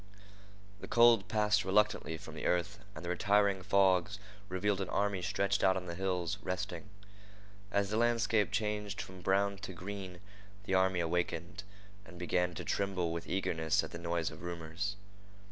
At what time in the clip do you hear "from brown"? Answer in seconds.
8.99-9.59